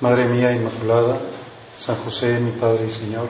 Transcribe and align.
Madre 0.00 0.28
mía 0.28 0.54
Inmaculada, 0.54 1.18
San 1.76 1.96
José, 1.96 2.38
mi 2.38 2.52
Padre 2.52 2.86
y 2.86 2.90
Señor, 2.90 3.26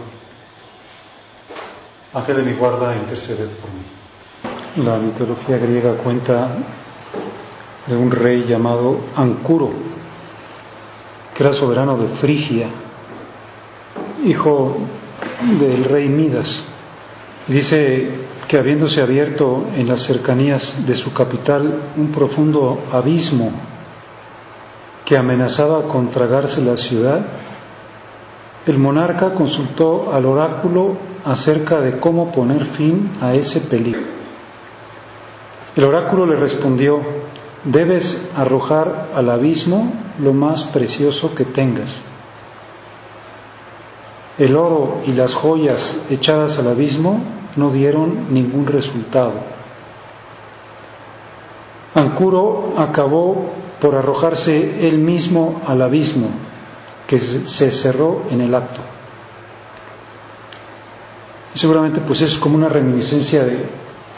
Ángel 2.12 2.36
de 2.36 2.42
mi 2.42 2.52
guarda, 2.52 2.94
intercede 2.94 3.46
por 3.46 3.70
mí. 3.70 4.84
La 4.84 4.98
mitología 4.98 5.56
griega 5.56 5.94
cuenta 5.94 6.56
de 7.86 7.96
un 7.96 8.10
rey 8.10 8.44
llamado 8.46 9.00
Ancuro, 9.16 9.70
que 11.34 11.42
era 11.42 11.54
soberano 11.54 11.96
de 11.96 12.08
Frigia, 12.08 12.69
hijo 14.27 14.77
del 15.58 15.84
rey 15.84 16.10
Midas. 16.10 16.64
Dice 17.46 18.10
que 18.46 18.58
habiéndose 18.58 19.00
abierto 19.00 19.69
en 19.74 19.88
las 19.88 20.02
cercanías 20.02 20.86
de 20.86 20.94
su 20.94 21.14
capital 21.14 21.92
un 21.96 22.12
profundo 22.12 22.78
abismo 22.92 23.52
que 25.08 25.16
amenazaba 25.16 25.88
con 25.88 26.10
tragarse 26.10 26.60
la 26.60 26.77
ciudad, 26.77 27.24
el 28.66 28.77
monarca 28.77 29.33
consultó 29.33 30.12
al 30.12 30.27
oráculo 30.27 30.98
acerca 31.24 31.80
de 31.80 31.98
cómo 31.98 32.30
poner 32.30 32.66
fin 32.66 33.12
a 33.22 33.33
ese 33.33 33.62
peligro. 33.62 34.02
El 35.74 35.84
oráculo 35.84 36.27
le 36.27 36.36
respondió, 36.36 37.00
debes 37.64 38.22
arrojar 38.36 39.08
al 39.14 39.30
abismo 39.30 39.94
lo 40.18 40.34
más 40.34 40.64
precioso 40.64 41.34
que 41.34 41.46
tengas. 41.46 42.02
El 44.36 44.56
oro 44.56 45.00
y 45.06 45.12
las 45.12 45.33
joyas 45.33 45.98
echadas 46.11 46.58
al 46.58 46.68
abismo 46.68 47.22
no 47.56 47.70
dieron 47.70 48.27
ningún 48.34 48.66
resultado. 48.66 49.33
Ancuro 51.94 52.74
acabó 52.77 53.67
por 53.80 53.94
arrojarse 53.94 54.86
él 54.88 54.98
mismo 54.98 55.62
al 55.66 55.82
abismo 55.82 56.30
que 57.06 57.18
se 57.18 57.70
cerró 57.70 58.24
en 58.30 58.40
el 58.40 58.54
acto. 58.54 58.80
Y 61.54 61.58
seguramente 61.58 62.00
pues 62.00 62.20
es 62.20 62.36
como 62.38 62.56
una 62.56 62.68
reminiscencia 62.68 63.44
de, 63.44 63.64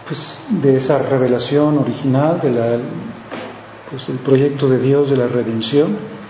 pues, 0.06 0.44
de 0.48 0.76
esa 0.76 0.98
revelación 0.98 1.78
original 1.78 2.40
pues, 3.88 4.06
del 4.08 4.18
proyecto 4.18 4.68
de 4.68 4.78
Dios 4.78 5.10
de 5.10 5.16
la 5.16 5.28
redención 5.28 6.20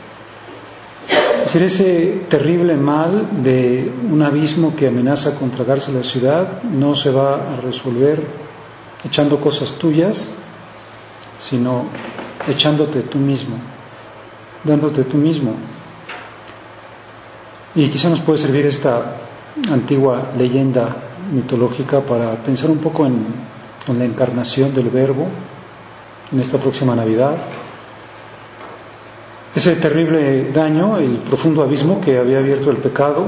decir, 1.53 1.63
ese 1.65 2.27
terrible 2.29 2.77
mal 2.77 3.43
de 3.43 3.91
un 4.11 4.23
abismo 4.23 4.75
que 4.77 4.87
amenaza 4.87 5.35
con 5.35 5.51
tragarse 5.51 5.93
la 5.93 6.05
ciudad 6.05 6.63
no 6.63 6.95
se 6.95 7.11
va 7.11 7.35
a 7.35 7.61
resolver 7.61 8.23
echando 9.05 9.41
cosas 9.41 9.73
tuyas, 9.73 10.29
sino 11.39 11.87
echándote 12.49 13.01
tú 13.03 13.19
mismo, 13.19 13.57
dándote 14.65 15.05
tú 15.05 15.17
mismo. 15.17 15.55
Y 17.75 17.89
quizá 17.89 18.09
nos 18.09 18.21
puede 18.21 18.39
servir 18.39 18.67
esta 18.67 19.17
antigua 19.71 20.31
leyenda 20.37 20.97
mitológica 21.33 22.01
para 22.01 22.35
pensar 22.37 22.71
un 22.71 22.79
poco 22.79 23.07
en, 23.07 23.51
la 23.89 24.05
encarnación 24.05 24.73
del 24.75 24.89
Verbo 24.89 25.27
en 26.31 26.39
esta 26.39 26.59
próxima 26.59 26.95
Navidad 26.95 27.35
ese 29.55 29.75
terrible 29.77 30.53
daño, 30.53 30.97
el 30.99 31.19
profundo 31.19 31.63
abismo 31.63 32.01
que 32.01 32.19
había 32.19 32.39
abierto 32.39 32.71
el 32.71 32.77
pecado, 32.77 33.27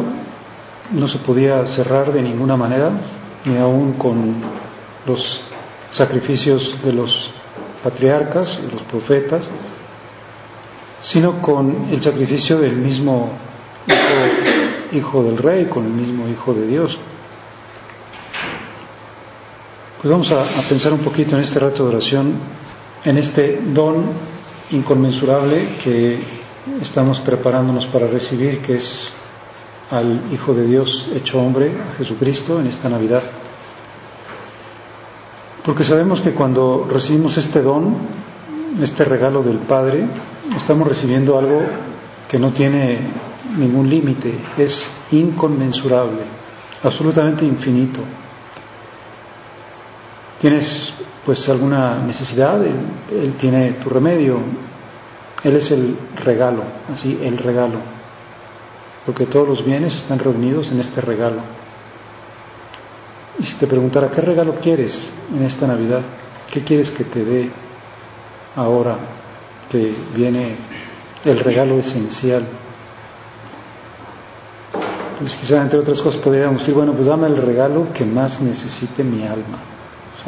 no 0.92 1.08
se 1.08 1.18
podía 1.18 1.66
cerrar 1.66 2.12
de 2.12 2.22
ninguna 2.22 2.56
manera, 2.56 2.92
ni 3.44 3.56
aun 3.58 3.94
con 3.94 4.36
los 5.04 5.42
sacrificios 5.90 6.78
de 6.84 6.92
los 6.92 7.32
patriarcas 7.82 8.60
y 8.62 8.70
los 8.70 8.82
profetas, 8.82 9.48
sino 11.00 11.42
con 11.42 11.88
el 11.90 12.00
sacrificio 12.00 12.58
del 12.58 12.76
mismo 12.76 13.30
hijo, 14.92 15.22
del 15.24 15.36
rey, 15.36 15.66
con 15.66 15.84
el 15.84 15.92
mismo 15.92 16.28
hijo 16.28 16.54
de 16.54 16.66
Dios. 16.66 16.98
Pues 20.00 20.10
vamos 20.10 20.30
a, 20.32 20.58
a 20.58 20.62
pensar 20.62 20.92
un 20.92 21.00
poquito 21.00 21.36
en 21.36 21.42
este 21.42 21.58
rato 21.58 21.84
de 21.84 21.90
oración, 21.90 22.34
en 23.04 23.18
este 23.18 23.60
don 23.62 24.04
inconmensurable 24.70 25.76
que 25.82 26.20
estamos 26.80 27.20
preparándonos 27.20 27.86
para 27.86 28.06
recibir, 28.06 28.60
que 28.62 28.74
es 28.74 29.12
al 29.90 30.32
Hijo 30.32 30.54
de 30.54 30.66
Dios 30.66 31.08
hecho 31.14 31.38
hombre, 31.38 31.72
a 31.78 31.96
Jesucristo, 31.96 32.60
en 32.60 32.66
esta 32.66 32.88
Navidad. 32.88 33.41
Porque 35.64 35.84
sabemos 35.84 36.20
que 36.20 36.32
cuando 36.34 36.86
recibimos 36.90 37.38
este 37.38 37.62
don, 37.62 37.94
este 38.80 39.04
regalo 39.04 39.42
del 39.42 39.58
Padre, 39.58 40.06
estamos 40.56 40.88
recibiendo 40.88 41.38
algo 41.38 41.62
que 42.28 42.38
no 42.38 42.50
tiene 42.50 43.10
ningún 43.56 43.88
límite, 43.88 44.34
es 44.58 44.92
inconmensurable, 45.12 46.22
absolutamente 46.82 47.44
infinito. 47.44 48.00
Tienes 50.40 50.94
pues 51.24 51.48
alguna 51.48 52.02
necesidad, 52.02 52.60
él, 52.64 53.34
tiene 53.38 53.72
tu 53.72 53.88
remedio, 53.88 54.38
Él 55.44 55.54
es 55.54 55.70
el 55.70 55.96
regalo, 56.24 56.64
así, 56.92 57.18
el 57.22 57.38
regalo, 57.38 57.78
porque 59.06 59.26
todos 59.26 59.48
los 59.48 59.64
bienes 59.64 59.94
están 59.94 60.18
reunidos 60.18 60.72
en 60.72 60.80
este 60.80 61.00
regalo. 61.00 61.61
Y 63.38 63.42
si 63.44 63.56
te 63.56 63.66
preguntara, 63.66 64.08
¿qué 64.10 64.20
regalo 64.20 64.56
quieres 64.56 65.10
en 65.34 65.42
esta 65.42 65.66
Navidad? 65.66 66.02
¿Qué 66.50 66.62
quieres 66.62 66.90
que 66.90 67.04
te 67.04 67.24
dé 67.24 67.50
ahora 68.56 68.96
que 69.70 69.94
viene 70.14 70.56
el 71.24 71.38
regalo 71.38 71.78
esencial? 71.78 72.46
Pues 75.18 75.34
quizá 75.36 75.62
entre 75.62 75.78
otras 75.78 76.00
cosas 76.02 76.20
podríamos 76.20 76.60
decir, 76.60 76.74
bueno, 76.74 76.92
pues 76.92 77.06
dame 77.06 77.28
el 77.28 77.36
regalo 77.36 77.92
que 77.92 78.04
más 78.04 78.40
necesite 78.40 79.02
mi 79.04 79.26
alma 79.26 79.58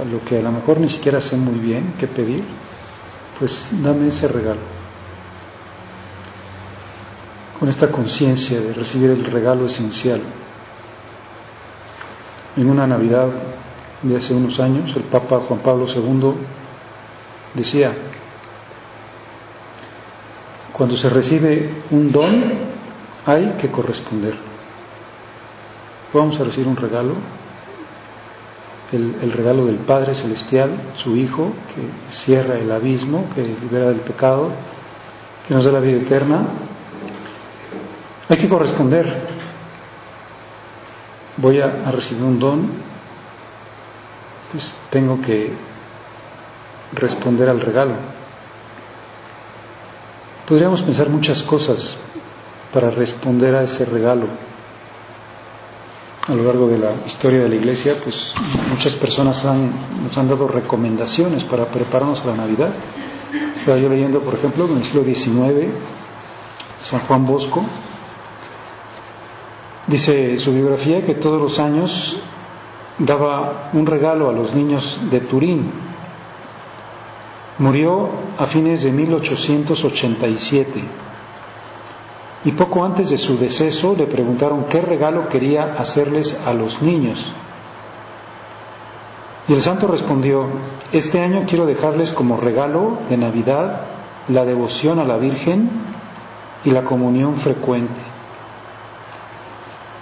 lo 0.02 0.24
que 0.24 0.38
a 0.38 0.42
lo 0.42 0.50
mejor 0.50 0.80
ni 0.80 0.88
siquiera 0.88 1.20
sé 1.20 1.36
muy 1.36 1.58
bien 1.58 1.94
qué 1.98 2.08
pedir, 2.08 2.42
pues 3.38 3.68
dame 3.82 4.08
ese 4.08 4.26
regalo. 4.26 4.60
Con 7.58 7.68
esta 7.68 7.90
conciencia 7.90 8.60
de 8.60 8.72
recibir 8.72 9.10
el 9.10 9.24
regalo 9.24 9.66
esencial. 9.66 10.20
En 12.56 12.70
una 12.70 12.86
Navidad 12.86 13.28
de 14.02 14.16
hace 14.16 14.34
unos 14.34 14.60
años, 14.60 14.94
el 14.96 15.02
Papa 15.04 15.40
Juan 15.40 15.60
Pablo 15.60 15.86
II 15.88 16.34
decía, 17.54 17.94
cuando 20.72 20.96
se 20.96 21.08
recibe 21.08 21.82
un 21.90 22.12
don, 22.12 22.44
hay 23.26 23.54
que 23.60 23.70
corresponder. 23.70 24.34
Vamos 26.12 26.38
a 26.38 26.44
recibir 26.44 26.68
un 26.68 26.76
regalo, 26.76 27.14
el, 28.92 29.32
regalo 29.32 29.66
del 29.66 29.76
Padre 29.76 30.14
Celestial, 30.14 30.70
su 30.94 31.16
Hijo, 31.16 31.52
que 31.74 32.12
cierra 32.12 32.58
el 32.58 32.70
abismo, 32.70 33.28
que 33.34 33.42
libera 33.42 33.88
del 33.88 34.00
pecado, 34.00 34.50
que 35.48 35.54
nos 35.54 35.64
da 35.64 35.72
la 35.72 35.80
vida 35.80 35.96
eterna. 35.96 36.44
Hay 38.28 38.36
que 38.36 38.48
corresponder. 38.48 39.33
Voy 41.36 41.60
a, 41.60 41.90
recibir 41.90 42.22
un 42.22 42.38
don, 42.38 42.70
pues 44.52 44.76
tengo 44.90 45.20
que 45.20 45.52
responder 46.92 47.48
al 47.50 47.60
regalo. 47.60 47.94
Podríamos 50.46 50.82
pensar 50.82 51.08
muchas 51.08 51.42
cosas 51.42 51.98
para 52.72 52.90
responder 52.90 53.54
a 53.56 53.62
ese 53.62 53.84
regalo 53.84 54.26
a 56.26 56.34
lo 56.34 56.44
largo 56.44 56.68
de 56.68 56.78
la 56.78 56.92
historia 57.06 57.42
de 57.42 57.48
la 57.48 57.54
Iglesia, 57.56 57.96
pues 58.02 58.32
muchas 58.70 58.94
personas 58.94 59.44
nos 59.44 60.16
han 60.16 60.28
dado 60.28 60.48
recomendaciones 60.48 61.44
para 61.44 61.66
prepararnos 61.66 62.22
a 62.24 62.28
la 62.28 62.36
Navidad. 62.36 62.72
Estaba 63.54 63.76
yo 63.76 63.88
leyendo, 63.88 64.20
por 64.20 64.34
ejemplo, 64.34 64.66
en 64.66 64.78
el 64.78 64.84
siglo 64.84 65.04
XIX, 65.04 65.74
San 66.80 67.00
Juan 67.00 67.26
Bosco, 67.26 67.64
dice 69.86 70.38
su 70.38 70.52
biografía 70.52 71.04
que 71.04 71.14
todos 71.14 71.40
los 71.40 71.58
años 71.58 72.18
daba 72.98 73.70
un 73.72 73.86
regalo 73.86 74.28
a 74.28 74.32
los 74.32 74.54
niños 74.54 75.00
de 75.10 75.20
Turín. 75.20 75.70
Murió 77.58 78.08
a 78.38 78.46
fines 78.46 78.82
de 78.82 78.92
1887 78.92 80.82
y 82.44 82.52
poco 82.52 82.84
antes 82.84 83.10
de 83.10 83.18
su 83.18 83.38
deceso 83.38 83.94
le 83.96 84.06
preguntaron 84.06 84.64
qué 84.64 84.80
regalo 84.80 85.28
quería 85.28 85.74
hacerles 85.78 86.40
a 86.44 86.52
los 86.52 86.82
niños. 86.82 87.32
Y 89.48 89.52
el 89.52 89.60
santo 89.60 89.86
respondió, 89.86 90.46
este 90.92 91.20
año 91.20 91.44
quiero 91.46 91.66
dejarles 91.66 92.12
como 92.12 92.38
regalo 92.38 92.98
de 93.08 93.16
Navidad 93.16 93.82
la 94.28 94.44
devoción 94.44 94.98
a 94.98 95.04
la 95.04 95.16
Virgen 95.16 95.70
y 96.64 96.70
la 96.70 96.84
comunión 96.84 97.36
frecuente. 97.36 98.13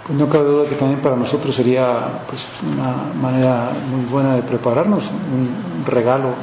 Pues 0.05 0.19
no 0.19 0.27
cabe 0.27 0.49
duda 0.49 0.67
que 0.67 0.75
también 0.75 0.99
para 0.99 1.15
nosotros 1.15 1.55
sería 1.55 2.23
pues, 2.27 2.45
una 2.61 3.13
manera 3.13 3.71
muy 3.89 4.05
buena 4.05 4.35
de 4.35 4.41
prepararnos, 4.41 5.09
un 5.09 5.85
regalo 5.85 6.33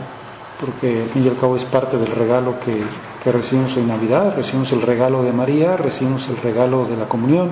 porque 0.61 1.03
al 1.03 1.09
fin 1.09 1.25
y 1.25 1.29
al 1.29 1.37
cabo 1.37 1.57
es 1.57 1.65
parte 1.65 1.97
del 1.97 2.11
regalo 2.11 2.61
que, 2.61 2.85
recibimos 3.31 3.77
en 3.77 3.89
Navidad, 3.89 4.35
recibimos 4.37 4.73
el 4.73 4.83
regalo 4.83 5.23
de 5.23 5.33
María, 5.33 5.77
recibimos 5.77 6.29
el 6.29 6.37
regalo 6.37 6.87
de 6.87 6.97
la 6.97 7.07
comunión. 7.07 7.51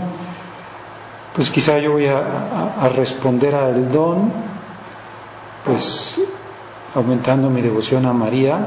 Pues 1.34 1.50
quizá 1.50 1.78
yo 1.78 1.92
voy 1.92 2.06
a, 2.06 2.74
a 2.78 2.88
responder 2.88 3.54
al 3.54 3.90
don, 3.90 4.30
pues 5.64 6.22
aumentando 6.94 7.48
mi 7.48 7.62
devoción 7.62 8.06
a 8.06 8.12
María, 8.12 8.66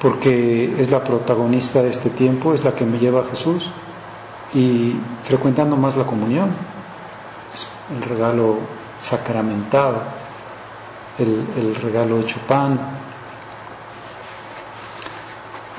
porque 0.00 0.74
es 0.78 0.90
la 0.90 1.02
protagonista 1.04 1.82
de 1.82 1.90
este 1.90 2.10
tiempo, 2.10 2.54
es 2.54 2.64
la 2.64 2.74
que 2.74 2.84
me 2.84 2.98
lleva 2.98 3.20
a 3.20 3.24
Jesús, 3.24 3.70
y 4.54 4.96
frecuentando 5.24 5.76
más 5.76 5.96
la 5.96 6.04
comunión, 6.04 6.54
el 7.94 8.02
regalo 8.02 8.58
sacramentado 8.98 10.20
el, 11.18 11.74
regalo 11.74 12.20
hecho 12.20 12.38
pan. 12.48 12.78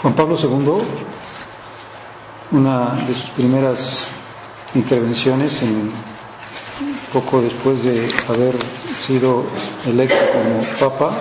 Juan 0.01 0.13
Pablo 0.13 0.35
II, 0.41 0.83
una 2.51 2.95
de 3.07 3.13
sus 3.13 3.29
primeras 3.31 4.11
intervenciones, 4.73 5.61
en, 5.61 5.91
poco 7.13 7.41
después 7.41 7.83
de 7.83 8.09
haber 8.27 8.55
sido 9.05 9.45
electo 9.85 10.17
como 10.33 10.63
papa, 10.79 11.17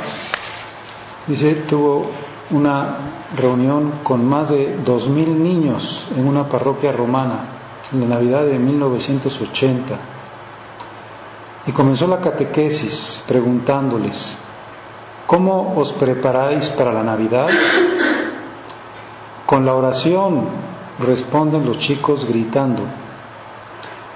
dice, 1.27 1.55
tuvo 1.69 2.11
una 2.51 2.97
reunión 3.37 3.93
con 4.03 4.29
más 4.29 4.51
de 4.51 4.77
dos 4.85 5.09
mil 5.09 5.43
niños 5.43 6.07
en 6.17 6.27
una 6.27 6.49
parroquia 6.49 6.93
romana 6.93 7.45
en 7.93 8.01
la 8.01 8.07
Navidad 8.07 8.45
de 8.45 8.59
1980 8.59 9.99
y 11.67 11.73
comenzó 11.73 12.07
la 12.07 12.21
catequesis 12.21 13.25
preguntándoles, 13.29 14.39
¿cómo 15.27 15.75
os 15.77 15.93
preparáis 15.93 16.69
para 16.71 16.93
la 16.93 17.03
Navidad? 17.03 17.49
Con 19.47 19.67
la 19.67 19.75
oración, 19.75 20.49
responden 20.99 21.67
los 21.67 21.79
chicos 21.79 22.27
gritando. 22.27 22.83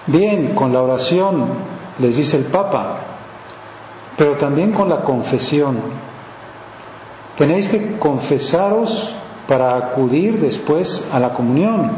Bien, 0.07 0.55
con 0.55 0.73
la 0.73 0.83
oración, 0.83 1.47
les 1.99 2.17
dice 2.17 2.39
el 2.39 2.45
Papa, 2.45 2.99
pero 4.17 4.37
también 4.37 4.73
con 4.73 4.89
la 4.89 5.03
confesión. 5.03 5.79
Tenéis 7.37 7.69
que 7.69 7.99
confesaros 7.99 9.13
para 9.49 9.77
acudir 9.77 10.41
después 10.41 11.09
a 11.13 11.19
la 11.19 11.35
comunión. 11.35 11.93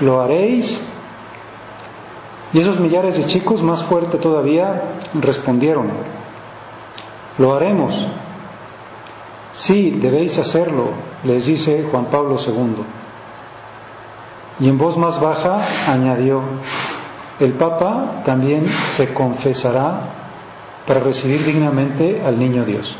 ¿Lo 0.00 0.20
haréis? 0.20 0.82
Y 2.52 2.60
esos 2.60 2.80
millares 2.80 3.16
de 3.16 3.26
chicos, 3.26 3.62
más 3.62 3.82
fuerte 3.82 4.16
todavía, 4.18 5.00
respondieron, 5.14 5.88
lo 7.36 7.52
haremos. 7.52 8.06
Sí, 9.52 9.90
debéis 9.90 10.38
hacerlo, 10.38 10.90
les 11.24 11.46
dice 11.46 11.86
Juan 11.90 12.06
Pablo 12.06 12.36
II. 12.38 12.84
Y 14.60 14.68
en 14.68 14.78
voz 14.78 14.96
más 14.96 15.20
baja 15.20 15.66
añadió, 15.88 16.42
el 17.40 17.54
Papa 17.54 18.22
también 18.24 18.68
se 18.86 19.12
confesará 19.12 20.00
para 20.86 21.00
recibir 21.00 21.44
dignamente 21.44 22.22
al 22.24 22.38
niño 22.38 22.64
Dios. 22.64 22.96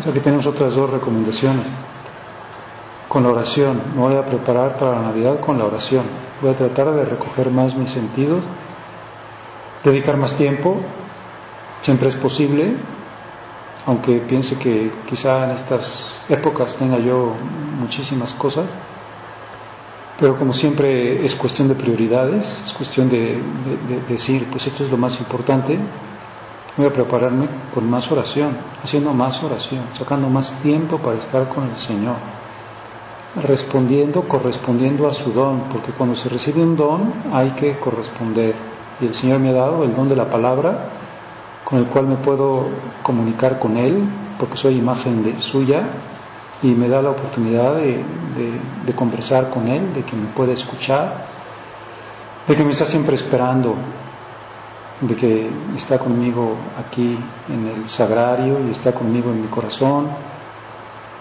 Aquí 0.00 0.20
tenemos 0.20 0.46
otras 0.46 0.74
dos 0.74 0.90
recomendaciones 0.90 1.66
con 3.08 3.22
la 3.22 3.30
oración. 3.30 3.80
Me 3.94 4.00
voy 4.00 4.16
a 4.16 4.26
preparar 4.26 4.76
para 4.76 4.92
la 4.92 5.02
Navidad 5.02 5.40
con 5.40 5.58
la 5.58 5.66
oración. 5.66 6.04
Voy 6.40 6.50
a 6.50 6.56
tratar 6.56 6.92
de 6.92 7.04
recoger 7.04 7.50
más 7.50 7.76
mis 7.76 7.90
sentidos, 7.90 8.42
dedicar 9.84 10.16
más 10.16 10.34
tiempo, 10.34 10.80
siempre 11.80 12.08
es 12.08 12.16
posible, 12.16 12.74
aunque 13.86 14.18
piense 14.18 14.58
que 14.58 14.90
quizá 15.08 15.44
en 15.44 15.50
estas 15.52 16.20
épocas 16.28 16.76
tenga 16.76 16.98
yo 16.98 17.34
muchísimas 17.78 18.34
cosas, 18.34 18.66
pero 20.18 20.38
como 20.38 20.52
siempre 20.52 21.24
es 21.24 21.34
cuestión 21.36 21.68
de 21.68 21.74
prioridades, 21.74 22.62
es 22.64 22.72
cuestión 22.72 23.08
de, 23.08 23.38
de 23.88 24.00
decir, 24.08 24.48
pues 24.50 24.66
esto 24.66 24.84
es 24.84 24.90
lo 24.90 24.96
más 24.96 25.18
importante, 25.20 25.78
voy 26.76 26.86
a 26.86 26.92
prepararme 26.92 27.48
con 27.72 27.88
más 27.88 28.10
oración, 28.10 28.56
haciendo 28.82 29.12
más 29.12 29.42
oración, 29.42 29.84
sacando 29.96 30.28
más 30.28 30.52
tiempo 30.62 30.98
para 30.98 31.18
estar 31.18 31.48
con 31.48 31.64
el 31.64 31.76
Señor 31.76 32.16
respondiendo, 33.36 34.22
correspondiendo 34.28 35.08
a 35.08 35.12
su 35.12 35.32
don, 35.32 35.64
porque 35.70 35.92
cuando 35.92 36.14
se 36.14 36.28
recibe 36.28 36.62
un 36.62 36.76
don 36.76 37.12
hay 37.32 37.50
que 37.50 37.76
corresponder. 37.78 38.54
Y 39.00 39.06
el 39.06 39.14
Señor 39.14 39.40
me 39.40 39.50
ha 39.50 39.54
dado 39.54 39.84
el 39.84 39.94
don 39.94 40.08
de 40.08 40.16
la 40.16 40.28
palabra, 40.28 40.90
con 41.64 41.78
el 41.78 41.86
cual 41.86 42.06
me 42.06 42.16
puedo 42.16 42.66
comunicar 43.02 43.58
con 43.58 43.76
Él, 43.76 44.08
porque 44.38 44.56
soy 44.56 44.78
imagen 44.78 45.24
de 45.24 45.40
suya, 45.40 45.82
y 46.62 46.68
me 46.68 46.88
da 46.88 47.02
la 47.02 47.10
oportunidad 47.10 47.76
de, 47.76 48.02
de 48.86 48.92
conversar 48.94 49.50
con 49.50 49.66
Él, 49.68 49.92
de 49.92 50.02
que 50.02 50.14
me 50.14 50.28
pueda 50.28 50.52
escuchar, 50.52 51.26
de 52.46 52.54
que 52.54 52.62
me 52.62 52.70
está 52.70 52.84
siempre 52.84 53.16
esperando, 53.16 53.74
de 55.00 55.16
que 55.16 55.50
está 55.76 55.98
conmigo 55.98 56.56
aquí 56.78 57.18
en 57.48 57.66
el 57.66 57.88
sagrario 57.88 58.58
y 58.66 58.70
está 58.70 58.92
conmigo 58.92 59.30
en 59.30 59.42
mi 59.42 59.48
corazón 59.48 60.08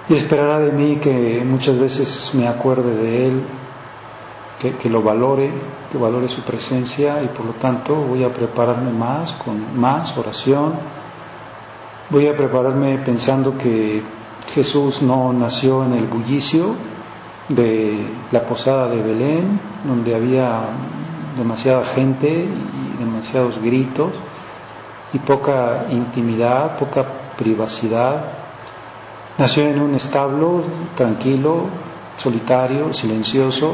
y 0.10 0.16
esperará 0.16 0.60
de 0.60 0.72
mí 0.72 0.98
que 0.98 1.44
muchas 1.46 1.80
veces 1.80 2.31
me 2.34 2.48
acuerde 2.48 2.94
de 2.96 3.28
Él, 3.28 3.44
que, 4.80 4.90
lo 4.90 5.02
valore, 5.02 5.52
que 5.92 5.98
valore 5.98 6.28
su 6.28 6.42
presencia 6.42 7.22
y 7.24 7.28
por 7.28 7.46
lo 7.46 7.54
tanto 7.54 7.96
voy 7.96 8.24
a 8.24 8.34
prepararme 8.34 8.92
más 8.92 9.34
con 9.34 9.80
más 9.80 10.18
oración. 10.18 10.74
Voy 12.10 12.28
a 12.28 12.36
prepararme 12.36 12.98
pensando 13.00 13.58
que 13.58 14.04
Jesús 14.54 15.02
no 15.02 15.31
nació 15.34 15.86
en 15.86 15.94
el 15.94 16.06
bullicio 16.06 16.75
de 17.50 18.06
la 18.32 18.46
posada 18.46 18.89
de 18.89 19.01
Belén, 19.01 19.60
donde 19.86 20.15
había 20.15 20.63
demasiada 21.38 21.84
gente 21.86 22.48
demasiados 23.05 23.60
gritos 23.62 24.12
y 25.13 25.19
poca 25.19 25.86
intimidad, 25.89 26.77
poca 26.77 27.05
privacidad 27.38 28.43
Nació 29.36 29.63
en 29.63 29.81
un 29.81 29.95
establo 29.95 30.63
tranquilo, 30.95 31.65
solitario, 32.17 32.93
silencioso, 32.93 33.74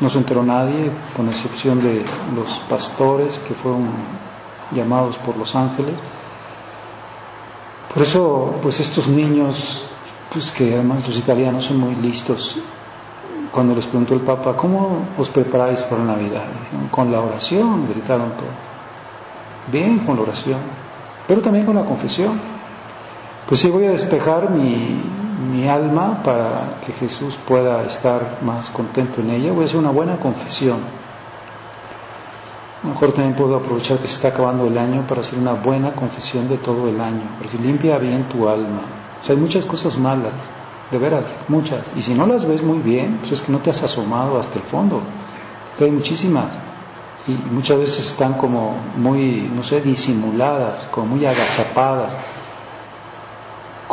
no 0.00 0.08
se 0.08 0.18
enteró 0.18 0.44
nadie, 0.44 0.92
con 1.16 1.28
excepción 1.28 1.82
de 1.82 2.04
los 2.32 2.48
pastores 2.68 3.40
que 3.40 3.54
fueron 3.54 3.88
llamados 4.70 5.16
por 5.16 5.36
los 5.36 5.56
ángeles. 5.56 5.96
Por 7.92 8.02
eso, 8.04 8.58
pues 8.62 8.78
estos 8.78 9.08
niños, 9.08 9.84
pues 10.32 10.52
que 10.52 10.74
además 10.74 11.04
los 11.08 11.18
italianos 11.18 11.64
son 11.64 11.80
muy 11.80 11.96
listos, 11.96 12.56
cuando 13.54 13.76
les 13.76 13.86
preguntó 13.86 14.14
el 14.14 14.20
Papa, 14.20 14.56
¿cómo 14.56 15.06
os 15.16 15.28
preparáis 15.28 15.84
para 15.84 16.02
Navidad? 16.02 16.42
con 16.90 17.12
la 17.12 17.20
oración, 17.20 17.88
gritaron 17.88 18.32
todos. 18.32 18.50
Bien, 19.70 20.00
con 20.00 20.16
la 20.16 20.22
oración, 20.22 20.58
pero 21.28 21.40
también 21.40 21.64
con 21.64 21.76
la 21.76 21.84
confesión. 21.84 22.40
Pues 23.48 23.60
sí, 23.60 23.70
voy 23.70 23.86
a 23.86 23.90
despejar 23.90 24.50
mi, 24.50 25.00
mi 25.52 25.68
alma 25.68 26.20
para 26.24 26.80
que 26.84 26.92
Jesús 26.94 27.36
pueda 27.46 27.84
estar 27.84 28.38
más 28.42 28.70
contento 28.70 29.20
en 29.20 29.30
ella. 29.30 29.52
Voy 29.52 29.62
a 29.62 29.66
hacer 29.66 29.78
una 29.78 29.90
buena 29.90 30.16
confesión. 30.16 30.80
A 32.82 32.86
lo 32.86 32.94
mejor 32.94 33.12
también 33.12 33.34
puedo 33.36 33.56
aprovechar 33.56 33.98
que 33.98 34.08
se 34.08 34.14
está 34.14 34.28
acabando 34.28 34.66
el 34.66 34.76
año 34.76 35.06
para 35.06 35.20
hacer 35.20 35.38
una 35.38 35.52
buena 35.52 35.92
confesión 35.92 36.48
de 36.48 36.58
todo 36.58 36.88
el 36.88 37.00
año. 37.00 37.22
Si 37.46 37.56
limpia 37.58 37.98
bien 37.98 38.24
tu 38.24 38.48
alma. 38.48 38.80
O 39.22 39.24
sea, 39.24 39.36
hay 39.36 39.40
muchas 39.40 39.64
cosas 39.64 39.96
malas, 39.96 40.34
de 40.90 40.98
veras, 40.98 41.24
muchas. 41.48 41.90
Y 41.96 42.02
si 42.02 42.14
no 42.14 42.26
las 42.26 42.46
ves 42.46 42.62
muy 42.62 42.78
bien, 42.78 43.18
pues 43.18 43.32
es 43.32 43.40
que 43.40 43.52
no 43.52 43.58
te 43.58 43.70
has 43.70 43.82
asomado 43.82 44.38
hasta 44.38 44.58
el 44.58 44.64
fondo. 44.64 45.02
hay 45.80 45.90
muchísimas. 45.90 46.52
Y 47.26 47.32
muchas 47.32 47.78
veces 47.78 48.06
están 48.06 48.34
como 48.34 48.76
muy, 48.96 49.50
no 49.54 49.62
sé, 49.62 49.80
disimuladas, 49.80 50.88
como 50.90 51.16
muy 51.16 51.24
agazapadas 51.24 52.14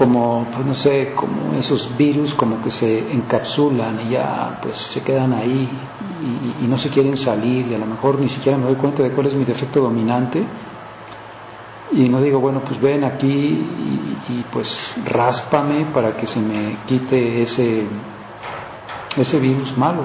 como, 0.01 0.47
pues 0.53 0.65
no 0.65 0.73
sé, 0.73 1.13
como 1.13 1.53
esos 1.59 1.95
virus 1.97 2.33
como 2.33 2.61
que 2.61 2.71
se 2.71 3.11
encapsulan 3.11 3.99
y 4.07 4.11
ya 4.11 4.59
pues 4.61 4.77
se 4.77 5.03
quedan 5.03 5.33
ahí 5.33 5.69
y, 6.61 6.67
no 6.67 6.77
se 6.77 6.89
quieren 6.89 7.17
salir 7.17 7.67
y 7.67 7.75
a 7.75 7.77
lo 7.77 7.85
mejor 7.85 8.19
ni 8.19 8.29
siquiera 8.29 8.57
me 8.57 8.65
doy 8.65 8.75
cuenta 8.75 9.03
de 9.03 9.11
cuál 9.11 9.27
es 9.27 9.35
mi 9.35 9.43
defecto 9.43 9.81
dominante 9.81 10.43
y 11.93 12.07
no 12.07 12.21
digo, 12.21 12.39
bueno, 12.39 12.61
pues 12.61 12.79
ven 12.79 13.03
aquí 13.03 13.67
y, 14.29 14.45
pues 14.51 14.95
ráspame 15.05 15.85
para 15.93 16.15
que 16.15 16.25
se 16.25 16.39
me 16.39 16.77
quite 16.85 17.41
ese, 17.41 17.85
ese 19.17 19.39
virus 19.39 19.77
malo 19.77 20.03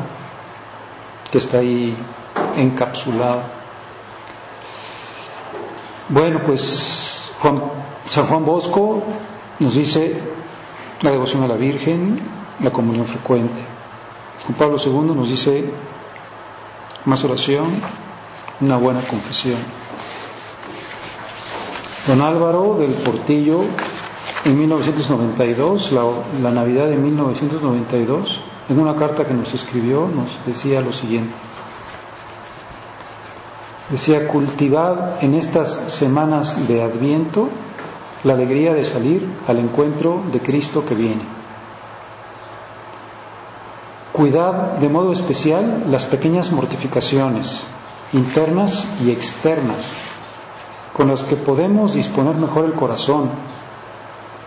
que 1.31 1.39
está 1.39 1.59
ahí 1.59 1.97
encapsulado. 2.57 3.43
Bueno, 6.09 6.43
pues 6.45 7.31
Juan, 7.41 7.63
San 8.09 8.27
Juan 8.27 8.45
Bosco 8.45 9.03
nos 9.59 9.75
dice 9.75 10.21
la 11.03 11.11
devoción 11.11 11.43
a 11.43 11.49
la 11.49 11.57
Virgen, 11.57 12.21
la 12.61 12.71
comunión 12.71 13.07
frecuente. 13.07 13.61
Juan 14.45 14.59
Pablo 14.59 14.79
II 14.85 15.15
nos 15.15 15.29
dice 15.29 15.71
más 17.05 17.23
oración, 17.25 17.81
una 18.61 18.77
buena 18.77 19.03
confesión. 19.03 19.59
Don 22.07 22.21
Álvaro 22.21 22.77
del 22.79 22.95
Portillo, 22.95 23.65
en 24.45 24.57
1992, 24.57 25.91
la, 25.91 26.05
la 26.41 26.53
Navidad 26.53 26.89
de 26.89 26.97
1992, 26.97 28.41
en 28.69 28.79
una 28.79 28.95
carta 28.95 29.27
que 29.27 29.35
nos 29.35 29.53
escribió, 29.53 30.07
nos 30.07 30.39
decía 30.47 30.81
lo 30.81 30.93
siguiente. 30.93 31.35
Decía, 33.91 34.29
cultivad 34.29 35.23
en 35.23 35.35
estas 35.35 35.93
semanas 35.93 36.69
de 36.69 36.83
Adviento 36.83 37.49
la 38.23 38.35
alegría 38.35 38.73
de 38.73 38.85
salir 38.85 39.29
al 39.47 39.59
encuentro 39.59 40.23
de 40.33 40.41
Cristo 40.41 40.85
que 40.85 40.95
viene. 40.95 41.23
Cuidad 44.13 44.79
de 44.79 44.89
modo 44.89 45.13
especial 45.13 45.87
las 45.91 46.07
pequeñas 46.07 46.51
mortificaciones, 46.51 47.67
internas 48.13 48.89
y 49.05 49.11
externas, 49.11 49.93
con 50.97 51.09
las 51.09 51.25
que 51.25 51.37
podemos 51.37 51.93
disponer 51.93 52.37
mejor 52.37 52.65
el 52.65 52.73
corazón, 52.73 53.29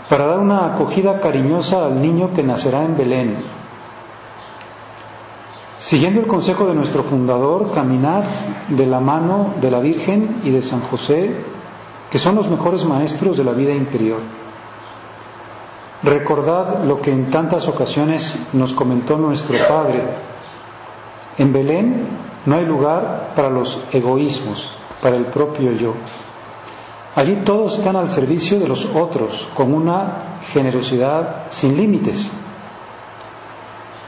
para 0.09 0.25
dar 0.25 0.39
una 0.39 0.65
acogida 0.65 1.19
cariñosa 1.19 1.85
al 1.85 2.01
niño 2.01 2.31
que 2.33 2.41
nacerá 2.41 2.83
en 2.83 2.97
Belén. 2.97 3.37
Siguiendo 5.77 6.21
el 6.21 6.25
consejo 6.27 6.65
de 6.65 6.73
nuestro 6.73 7.03
fundador, 7.03 7.71
caminar 7.71 8.23
de 8.67 8.87
la 8.87 8.99
mano 8.99 9.53
de 9.61 9.69
la 9.69 9.79
Virgen 9.79 10.41
y 10.43 10.49
de 10.49 10.63
San 10.63 10.81
José, 10.81 11.35
que 12.09 12.17
son 12.17 12.33
los 12.33 12.49
mejores 12.49 12.83
maestros 12.83 13.37
de 13.37 13.43
la 13.43 13.51
vida 13.51 13.73
interior. 13.73 14.19
Recordad 16.01 16.83
lo 16.83 16.99
que 16.99 17.11
en 17.11 17.29
tantas 17.29 17.67
ocasiones 17.67 18.47
nos 18.53 18.73
comentó 18.73 19.19
nuestro 19.19 19.55
Padre. 19.67 20.03
En 21.37 21.53
Belén 21.53 22.07
no 22.47 22.55
hay 22.55 22.65
lugar 22.65 23.33
para 23.35 23.51
los 23.51 23.83
egoísmos, 23.91 24.71
para 24.99 25.15
el 25.15 25.25
propio 25.25 25.73
yo. 25.73 25.93
Allí 27.19 27.35
todos 27.43 27.77
están 27.79 27.97
al 27.97 28.07
servicio 28.07 28.61
de 28.61 28.67
los 28.69 28.85
otros, 28.85 29.49
con 29.53 29.73
una 29.73 30.39
generosidad 30.53 31.47
sin 31.49 31.75
límites. 31.75 32.31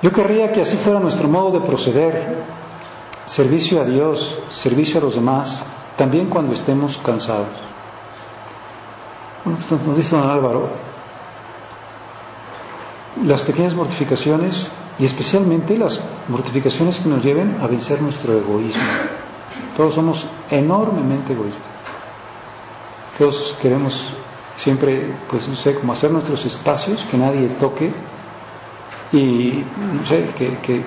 Yo 0.01 0.13
querría 0.13 0.53
que 0.53 0.61
así 0.61 0.77
fuera 0.77 1.01
nuestro 1.01 1.27
modo 1.27 1.59
de 1.59 1.59
proceder, 1.59 2.37
servicio 3.25 3.81
a 3.81 3.83
Dios, 3.83 4.39
servicio 4.49 5.01
a 5.01 5.03
los 5.03 5.15
demás, 5.15 5.65
también 5.97 6.29
cuando 6.29 6.53
estemos 6.53 7.01
cansados. 7.03 7.49
Bueno, 9.43 9.59
pues 9.67 9.81
nos 9.81 9.97
dice 9.97 10.15
don 10.15 10.29
Álvaro, 10.29 10.69
las 13.25 13.41
pequeñas 13.41 13.75
mortificaciones 13.75 14.71
y 14.97 15.03
especialmente 15.03 15.77
las 15.77 16.01
mortificaciones 16.29 16.99
que 16.99 17.09
nos 17.09 17.21
lleven 17.21 17.57
a 17.59 17.67
vencer 17.67 18.01
nuestro 18.01 18.31
egoísmo. 18.37 18.83
Todos 19.75 19.95
somos 19.95 20.25
enormemente 20.49 21.33
egoístas. 21.33 21.80
Todos 23.17 23.57
queremos 23.61 24.13
siempre, 24.55 25.13
pues 25.29 25.47
no 25.47 25.55
sé, 25.55 25.75
como 25.75 25.93
hacer 25.93 26.11
nuestros 26.11 26.45
espacios, 26.45 27.05
que 27.09 27.17
nadie 27.17 27.47
toque 27.59 27.91
y 29.11 29.63
no 29.95 30.05
sé, 30.05 30.29
que, 30.37 30.83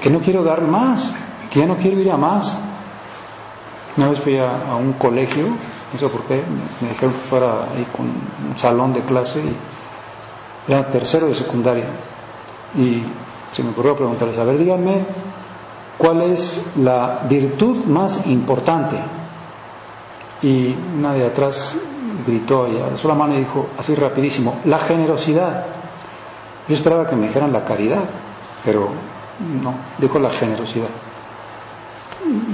que, 0.00 0.10
no 0.10 0.18
quiero 0.20 0.42
dar 0.42 0.62
más, 0.62 1.14
que 1.50 1.60
ya 1.60 1.66
no 1.66 1.76
quiero 1.76 2.00
ir 2.00 2.10
a 2.10 2.16
más. 2.16 2.58
Una 3.96 4.08
vez 4.08 4.20
fui 4.20 4.38
a, 4.38 4.74
un 4.76 4.94
colegio, 4.94 5.48
no 5.92 5.98
sé 5.98 6.08
por 6.08 6.24
qué, 6.24 6.42
me 6.80 6.88
dijeron 6.88 7.14
que 7.14 7.20
fuera 7.28 7.68
ahí 7.74 7.86
con 7.94 8.06
un 8.06 8.58
salón 8.58 8.92
de 8.92 9.02
clase 9.02 9.40
y 9.40 10.72
era 10.72 10.88
tercero 10.88 11.26
de 11.26 11.34
secundaria. 11.34 11.86
Y 12.76 13.02
se 13.52 13.62
me 13.62 13.70
ocurrió 13.70 13.94
preguntarles, 13.94 14.36
a 14.38 14.44
ver, 14.44 14.58
díganme, 14.58 15.04
¿cuál 15.96 16.22
es 16.22 16.64
la 16.76 17.24
virtud 17.28 17.84
más 17.84 18.26
importante? 18.26 18.96
Y 20.44 20.76
una 20.98 21.14
de 21.14 21.26
atrás 21.26 21.74
gritó 22.26 22.68
y 22.68 22.78
alzó 22.78 23.08
la 23.08 23.14
mano 23.14 23.34
y 23.34 23.38
dijo 23.38 23.68
así 23.78 23.94
rapidísimo, 23.94 24.60
la 24.66 24.78
generosidad. 24.78 25.64
Yo 26.68 26.74
esperaba 26.74 27.08
que 27.08 27.16
me 27.16 27.28
dijeran 27.28 27.50
la 27.50 27.64
caridad, 27.64 28.04
pero 28.62 28.90
no, 29.62 29.74
dijo 29.96 30.18
la 30.18 30.28
generosidad. 30.28 30.90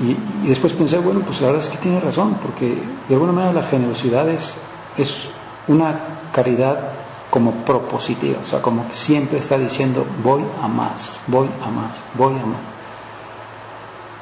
Y, 0.04 0.16
después 0.48 0.72
pensé, 0.74 0.98
bueno, 0.98 1.22
pues 1.22 1.40
la 1.40 1.48
verdad 1.48 1.64
es 1.64 1.70
que 1.70 1.78
tiene 1.78 1.98
razón, 1.98 2.38
porque 2.40 2.80
de 3.08 3.14
alguna 3.14 3.32
manera 3.32 3.54
la 3.54 3.66
generosidad 3.66 4.28
es, 4.28 4.56
es 4.96 5.26
una 5.66 6.00
caridad 6.32 6.92
como 7.28 7.64
propositiva, 7.64 8.38
o 8.44 8.46
sea, 8.46 8.62
como 8.62 8.86
que 8.86 8.94
siempre 8.94 9.38
está 9.38 9.58
diciendo 9.58 10.06
voy 10.22 10.44
a 10.62 10.68
más, 10.68 11.20
voy 11.26 11.48
a 11.60 11.70
más, 11.70 11.96
voy 12.14 12.34
a 12.34 12.46
más. 12.46 12.60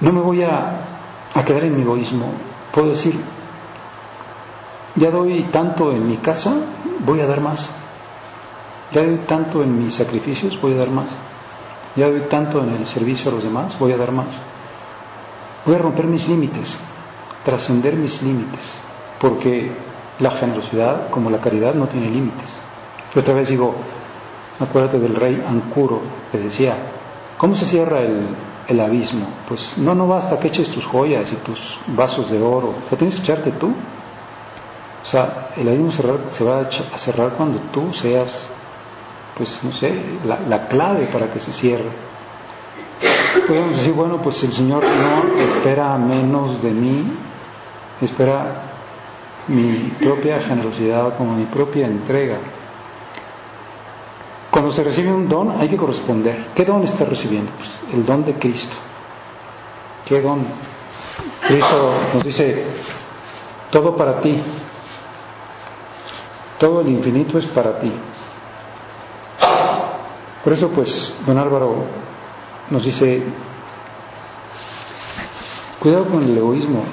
No 0.01 0.13
me 0.13 0.21
voy 0.23 0.43
a, 0.43 0.75
a 1.35 1.45
quedar 1.45 1.65
en 1.65 1.77
mi 1.77 1.83
egoísmo, 1.83 2.33
puedo 2.73 2.89
decir, 2.89 3.19
ya 4.99 5.11
doy 5.11 5.45
tanto 5.53 5.93
en 5.93 6.09
mi 6.09 6.17
casa, 6.17 6.55
voy 7.05 7.21
a 7.21 7.27
dar 7.27 7.41
más. 7.41 7.71
Ya 8.93 9.05
doy 9.05 9.19
tanto 9.27 9.63
en 9.63 9.79
mis 9.79 9.95
sacrificios, 9.95 10.61
voy 10.61 10.73
a 10.73 10.77
dar 10.77 10.91
más. 10.91 11.17
Ya 11.97 12.09
doy 12.09 12.23
tanto 12.29 12.63
en 12.63 12.71
el 12.71 12.87
servicio 12.87 13.31
a 13.31 13.35
los 13.35 13.45
demás, 13.45 13.79
voy 13.79 13.93
a 13.93 13.97
dar 13.97 14.13
más. 14.13 14.29
Voy 15.65 15.75
a 15.75 15.79
romper 15.79 16.07
mis 16.07 16.29
límites, 16.29 16.81
trascender 17.45 17.97
mis 17.97 18.23
límites, 18.23 18.79
porque 19.21 19.73
la 20.19 20.31
generosidad, 20.31 21.11
como 21.11 21.31
la 21.31 21.39
caridad, 21.39 21.75
no 21.75 21.87
tiene 21.87 22.11
límites. 22.11 22.57
Yo 23.15 23.21
otra 23.21 23.35
vez 23.35 23.49
digo, 23.49 23.75
acuérdate 24.59 24.99
del 24.99 25.15
rey 25.15 25.43
Ancuro, 25.47 26.01
que 26.31 26.39
decía, 26.39 26.77
¿cómo 27.37 27.55
se 27.55 27.67
cierra 27.67 28.01
el, 28.01 28.81
abismo? 28.81 29.27
Pues 29.47 29.79
no, 29.79 29.95
no 29.95 30.07
basta 30.07 30.39
que 30.39 30.49
eches 30.49 30.71
tus 30.71 30.87
joyas 30.87 31.33
y 31.33 31.37
tus 31.37 31.79
vasos 31.89 32.31
de 32.31 32.41
oro, 32.41 32.75
lo 32.91 32.97
tienes 32.97 33.17
que 33.17 33.23
echarte 33.23 33.53
tú. 33.53 33.73
O 35.03 35.07
sea, 35.07 35.51
el 35.57 35.69
abismo 35.69 35.93
se 36.31 36.45
va 36.45 36.61
a 36.61 36.99
cerrar 36.99 37.33
cuando 37.33 37.59
tú 37.73 37.93
seas, 37.93 38.51
pues 39.37 39.63
no 39.65 39.73
sé, 39.73 39.93
la, 40.27 40.41
la 40.49 40.69
clave 40.69 41.07
para 41.07 41.31
que 41.31 41.41
se 41.41 41.53
cierre 41.53 42.09
podemos 43.49 43.77
decir, 43.77 43.95
bueno, 43.95 44.21
pues 44.23 44.45
el 44.45 44.53
Señor 44.53 44.85
no 44.85 45.41
espera 45.41 45.97
menos 45.97 46.63
de 46.63 46.71
mí, 46.71 47.05
espera 48.01 48.63
mi 49.49 49.91
propia 49.99 50.39
generosidad 50.41 51.17
como 51.17 51.35
mi 51.35 51.47
propia 51.47 51.87
entrega. 51.87 52.39
Cuando 54.51 54.71
se 54.71 54.85
recibe 54.85 55.13
un 55.13 55.29
don 55.29 55.59
hay 55.59 55.69
que 55.69 55.77
corresponder. 55.77 56.49
¿Qué 56.55 56.65
don 56.65 56.83
está 56.83 57.05
recibiendo? 57.05 57.51
Pues 57.57 57.81
el 57.93 58.05
don 58.05 58.25
de 58.25 58.35
Cristo. 58.35 58.77
¿Qué 60.05 60.21
don? 60.21 60.47
Cristo 61.47 61.93
nos 62.15 62.25
dice, 62.25 62.65
todo 63.71 63.97
para 63.97 64.21
ti. 64.21 64.43
Todo 66.59 66.81
el 66.81 66.89
infinito 66.89 67.39
es 67.39 67.47
para 67.47 67.79
ti. 67.79 67.93
Por 70.43 70.53
eso, 70.53 70.71
pues, 70.71 71.17
don 71.27 71.39
Álvaro 71.39 71.85
nos 72.71 72.85
dice, 72.85 73.23
cuidado 75.79 76.07
con 76.07 76.23
el 76.25 76.37
egoísmo. 76.37 76.85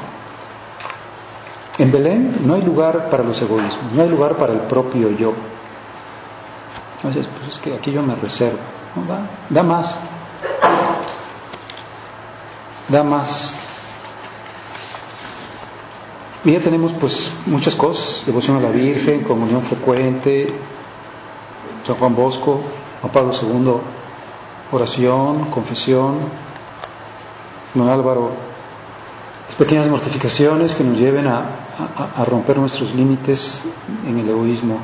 En 1.77 1.91
Belén 1.91 2.37
no 2.45 2.53
hay 2.53 2.61
lugar 2.61 3.09
para 3.09 3.23
los 3.23 3.41
egoísmos, 3.41 3.91
no 3.91 4.01
hay 4.01 4.09
lugar 4.09 4.37
para 4.37 4.53
el 4.53 4.61
propio 4.61 5.09
yo. 5.11 5.33
Entonces, 6.97 7.27
pues 7.37 7.55
es 7.55 7.61
que 7.61 7.75
aquí 7.75 7.91
yo 7.91 8.01
me 8.01 8.15
reservo. 8.15 8.59
Da, 9.07 9.27
da 9.49 9.63
más. 9.63 9.99
Da 12.87 13.03
más. 13.03 13.64
Y 16.45 16.51
ya 16.51 16.59
tenemos 16.59 16.91
pues 17.01 17.33
muchas 17.47 17.73
cosas, 17.73 18.23
devoción 18.23 18.57
a 18.57 18.59
la 18.59 18.69
Virgen, 18.69 19.23
comunión 19.23 19.63
frecuente, 19.63 20.45
San 21.83 21.95
Juan 21.95 22.15
Bosco, 22.15 22.61
Juan 23.01 23.11
Pablo 23.11 23.33
II, 23.33 23.77
oración, 24.71 25.45
confesión, 25.45 26.19
don 27.73 27.89
Álvaro, 27.89 28.29
las 29.47 29.55
pequeñas 29.55 29.87
mortificaciones 29.87 30.73
que 30.73 30.83
nos 30.83 30.99
lleven 30.99 31.25
a, 31.27 32.23
romper 32.25 32.59
nuestros 32.59 32.93
límites 32.93 33.67
en 34.05 34.19
el 34.19 34.29
egoísmo, 34.29 34.77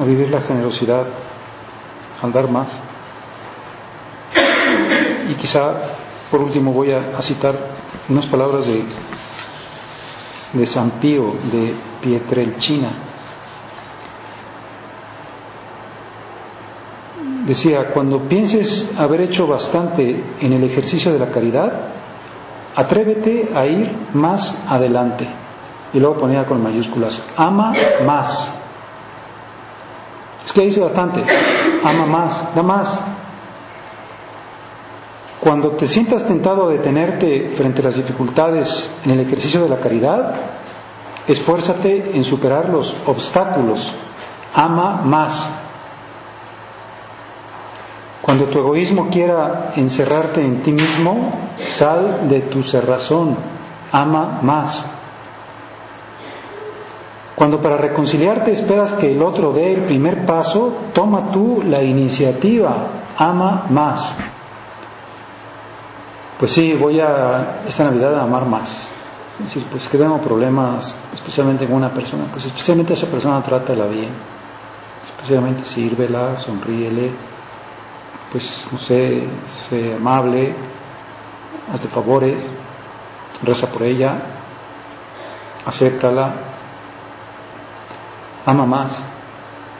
a 0.00 0.04
vivir 0.04 0.30
la 0.30 0.40
generosidad, 0.40 1.06
al 2.22 2.32
dar 2.32 2.48
más. 2.48 2.78
Y 5.28 5.34
quizá, 5.34 5.74
por 6.30 6.42
último, 6.42 6.72
voy 6.72 6.92
a, 6.92 7.20
citar 7.22 7.56
unas 8.08 8.26
palabras 8.26 8.66
de, 8.66 8.84
de 10.52 10.66
San 10.66 10.92
Pío 10.92 11.34
de 11.52 11.74
Pietrelcina. 12.00 12.90
Decía, 17.46 17.90
cuando 17.92 18.20
pienses 18.28 18.92
haber 18.98 19.22
hecho 19.22 19.46
bastante 19.46 20.22
en 20.40 20.52
el 20.52 20.64
ejercicio 20.64 21.12
de 21.12 21.18
la 21.18 21.30
caridad, 21.30 21.72
atrévete 22.76 23.50
a 23.54 23.66
ir 23.66 23.90
más 24.12 24.56
adelante. 24.68 25.26
Y 25.92 25.98
luego 25.98 26.18
ponía 26.18 26.44
con 26.44 26.62
mayúsculas, 26.62 27.24
ama 27.36 27.72
más. 28.04 28.52
Es 30.44 30.52
que 30.52 30.66
hice 30.66 30.80
bastante, 30.80 31.22
ama 31.82 32.06
más, 32.06 32.54
da 32.54 32.62
más. 32.62 33.00
Cuando 35.48 35.70
te 35.70 35.86
sientas 35.86 36.26
tentado 36.28 36.68
a 36.68 36.72
detenerte 36.72 37.52
frente 37.56 37.80
a 37.80 37.86
las 37.86 37.96
dificultades 37.96 38.94
en 39.02 39.12
el 39.12 39.20
ejercicio 39.20 39.62
de 39.62 39.70
la 39.70 39.80
caridad, 39.80 40.34
esfuérzate 41.26 42.14
en 42.14 42.22
superar 42.22 42.68
los 42.68 42.94
obstáculos, 43.06 43.90
ama 44.54 45.00
más. 45.06 45.50
Cuando 48.20 48.48
tu 48.50 48.58
egoísmo 48.58 49.08
quiera 49.08 49.72
encerrarte 49.74 50.42
en 50.42 50.62
ti 50.64 50.72
mismo, 50.72 51.32
sal 51.56 52.28
de 52.28 52.42
tu 52.42 52.62
cerrazón, 52.62 53.34
ama 53.90 54.40
más. 54.42 54.84
Cuando 57.34 57.58
para 57.62 57.78
reconciliarte 57.78 58.50
esperas 58.50 58.92
que 58.92 59.12
el 59.12 59.22
otro 59.22 59.54
dé 59.54 59.72
el 59.72 59.84
primer 59.84 60.26
paso, 60.26 60.74
toma 60.92 61.30
tú 61.32 61.62
la 61.64 61.82
iniciativa, 61.82 62.88
ama 63.16 63.64
más. 63.70 64.14
Pues 66.38 66.52
sí, 66.52 66.72
voy 66.74 67.00
a 67.00 67.62
esta 67.66 67.84
Navidad 67.84 68.14
a 68.16 68.22
amar 68.22 68.46
más. 68.46 68.88
Es 69.40 69.46
decir, 69.46 69.66
pues 69.70 69.88
que 69.88 69.98
tengo 69.98 70.18
problemas, 70.20 70.96
especialmente 71.12 71.66
con 71.66 71.76
una 71.76 71.90
persona, 71.90 72.26
pues 72.30 72.44
especialmente 72.46 72.92
esa 72.92 73.06
persona 73.06 73.42
trátala 73.42 73.86
bien, 73.86 74.10
especialmente 75.04 75.64
sírvela, 75.64 76.36
sonríele, 76.36 77.12
pues 78.30 78.68
no 78.72 78.78
sé, 78.78 79.28
sé 79.48 79.94
amable, 79.94 80.54
hazle 81.72 81.88
favores, 81.88 82.44
reza 83.42 83.66
por 83.68 83.82
ella, 83.82 84.20
acéptala, 85.64 86.34
ama 88.46 88.66
más. 88.66 89.02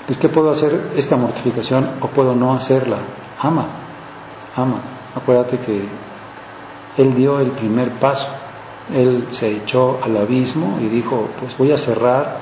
Es 0.09 0.19
que 0.19 0.29
puedo 0.29 0.50
hacer 0.50 0.93
esta 0.97 1.17
mortificación 1.17 1.99
o 2.00 2.09
puedo 2.09 2.35
no 2.35 2.53
hacerla. 2.53 2.99
Ama, 3.41 3.67
ama. 4.57 4.81
Acuérdate 5.15 5.59
que 5.59 5.88
Él 6.99 7.14
dio 7.14 7.40
el 7.40 7.52
primer 7.52 7.93
paso. 7.93 8.28
Él 8.93 9.26
se 9.28 9.50
echó 9.50 9.99
al 10.02 10.17
abismo 10.17 10.78
y 10.81 10.87
dijo, 10.87 11.28
pues 11.40 11.57
voy 11.57 11.73
a 11.73 11.78
cerrar 11.78 12.38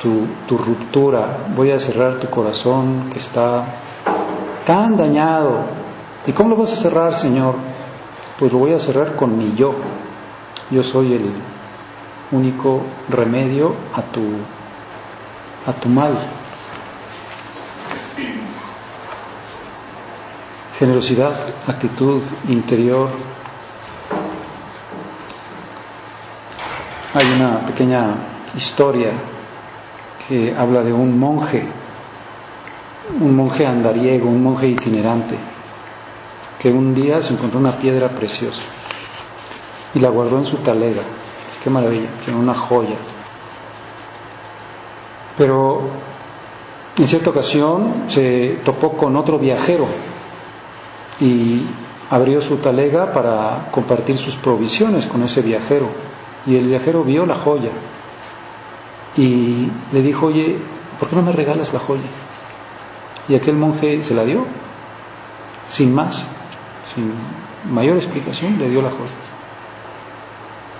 tu, 0.00 0.26
tu 0.48 0.56
ruptura, 0.58 1.38
voy 1.54 1.70
a 1.70 1.78
cerrar 1.78 2.18
tu 2.18 2.28
corazón 2.28 3.10
que 3.12 3.18
está 3.18 3.64
tan 4.66 4.96
dañado. 4.96 5.60
¿Y 6.26 6.32
cómo 6.32 6.50
lo 6.50 6.56
vas 6.56 6.72
a 6.72 6.76
cerrar, 6.76 7.14
Señor? 7.14 7.54
Pues 8.38 8.52
lo 8.52 8.58
voy 8.58 8.72
a 8.72 8.80
cerrar 8.80 9.16
con 9.16 9.36
mi 9.36 9.54
yo. 9.54 9.74
Yo 10.70 10.82
soy 10.82 11.12
el 11.12 11.30
único 12.30 12.80
remedio 13.08 13.74
a 13.94 14.02
tu 14.02 15.88
mal. 15.88 16.16
Generosidad, 20.78 21.34
actitud 21.68 22.22
interior. 22.48 23.10
Hay 27.14 27.26
una 27.32 27.66
pequeña 27.66 28.14
historia 28.54 29.12
que 30.28 30.54
habla 30.56 30.82
de 30.82 30.92
un 30.92 31.18
monje 31.18 31.68
un 33.20 33.36
monje 33.36 33.66
andariego, 33.66 34.28
un 34.28 34.42
monje 34.42 34.68
itinerante, 34.68 35.36
que 36.58 36.70
un 36.70 36.94
día 36.94 37.20
se 37.20 37.34
encontró 37.34 37.58
una 37.58 37.72
piedra 37.72 38.08
preciosa 38.08 38.62
y 39.94 39.98
la 39.98 40.08
guardó 40.08 40.38
en 40.38 40.46
su 40.46 40.58
talega. 40.58 41.02
Qué 41.62 41.70
maravilla, 41.70 42.08
tiene 42.24 42.38
una 42.38 42.54
joya. 42.54 42.96
Pero 45.36 45.80
en 46.96 47.06
cierta 47.06 47.30
ocasión 47.30 48.04
se 48.08 48.60
topó 48.64 48.96
con 48.96 49.16
otro 49.16 49.38
viajero 49.38 49.86
y 51.20 51.64
abrió 52.10 52.40
su 52.40 52.56
talega 52.56 53.12
para 53.12 53.70
compartir 53.70 54.18
sus 54.18 54.34
provisiones 54.36 55.06
con 55.06 55.22
ese 55.22 55.40
viajero. 55.42 55.88
Y 56.46 56.56
el 56.56 56.66
viajero 56.66 57.04
vio 57.04 57.24
la 57.26 57.36
joya 57.36 57.70
y 59.16 59.68
le 59.92 60.02
dijo, 60.02 60.26
oye, 60.26 60.56
¿por 60.98 61.08
qué 61.08 61.16
no 61.16 61.22
me 61.22 61.32
regalas 61.32 61.72
la 61.72 61.80
joya? 61.80 62.08
Y 63.28 63.34
aquel 63.34 63.56
monje 63.56 64.02
se 64.02 64.14
la 64.14 64.24
dio, 64.24 64.44
sin 65.68 65.94
más, 65.94 66.26
sin 66.94 67.12
mayor 67.70 67.96
explicación, 67.96 68.58
le 68.58 68.68
dio 68.68 68.82
la 68.82 68.90
joya. 68.90 69.10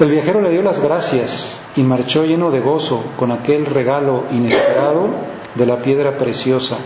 El 0.01 0.11
viajero 0.11 0.40
le 0.40 0.51
dio 0.51 0.62
las 0.62 0.83
gracias 0.83 1.62
y 1.77 1.83
marchó 1.83 2.25
lleno 2.25 2.51
de 2.51 2.61
gozo 2.61 3.05
con 3.16 3.31
aquel 3.31 3.66
regalo 3.66 4.25
inesperado 4.33 5.09
de 5.55 5.66
la 5.66 5.81
piedra 5.81 6.16
preciosa, 6.16 6.79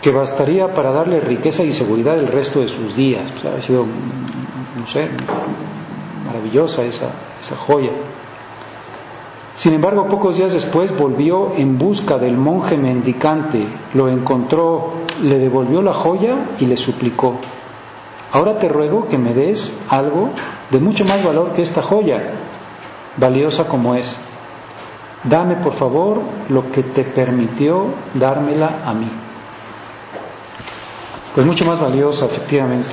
que 0.00 0.10
bastaría 0.10 0.72
para 0.72 0.92
darle 0.92 1.20
riqueza 1.20 1.62
y 1.64 1.72
seguridad 1.72 2.18
el 2.18 2.28
resto 2.28 2.60
de 2.60 2.68
sus 2.68 2.96
días. 2.96 3.30
ha 3.44 3.60
sido, 3.60 3.84
no 3.84 4.86
sé, 4.92 5.10
maravillosa 6.24 6.82
esa, 6.84 7.10
esa 7.40 7.56
joya. 7.56 7.92
Sin 9.54 9.72
embargo, 9.72 10.08
pocos 10.08 10.36
días 10.36 10.52
después 10.52 10.96
volvió 10.96 11.54
en 11.54 11.78
busca 11.78 12.18
del 12.18 12.36
monje 12.36 12.76
mendicante, 12.76 13.68
lo 13.94 14.08
encontró, 14.08 14.94
le 15.22 15.38
devolvió 15.38 15.80
la 15.80 15.94
joya 15.94 16.56
y 16.58 16.66
le 16.66 16.76
suplicó, 16.76 17.36
ahora 18.32 18.58
te 18.58 18.68
ruego 18.68 19.06
que 19.06 19.16
me 19.16 19.32
des 19.32 19.78
algo 19.88 20.30
de 20.70 20.80
mucho 20.80 21.04
más 21.04 21.22
valor 21.22 21.52
que 21.52 21.62
esta 21.62 21.82
joya, 21.82 22.32
valiosa 23.16 23.68
como 23.68 23.94
es. 23.94 24.20
Dame, 25.22 25.54
por 25.56 25.74
favor, 25.74 26.20
lo 26.48 26.70
que 26.72 26.82
te 26.82 27.04
permitió 27.04 27.86
dármela 28.12 28.82
a 28.84 28.92
mí. 28.92 29.10
Pues 31.34 31.46
mucho 31.46 31.64
más 31.64 31.80
valiosa, 31.80 32.26
efectivamente. 32.26 32.90